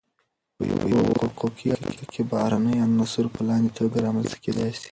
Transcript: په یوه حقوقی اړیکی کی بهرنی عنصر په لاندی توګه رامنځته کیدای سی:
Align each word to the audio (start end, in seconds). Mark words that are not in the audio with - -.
په 0.55 0.63
یوه 0.91 1.13
حقوقی 1.23 1.67
اړیکی 1.75 2.05
کی 2.13 2.21
بهرنی 2.31 2.75
عنصر 2.87 3.25
په 3.35 3.41
لاندی 3.47 3.71
توګه 3.79 3.97
رامنځته 4.05 4.37
کیدای 4.45 4.71
سی: 4.79 4.89